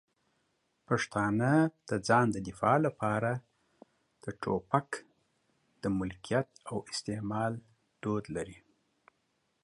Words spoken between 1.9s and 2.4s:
ځان د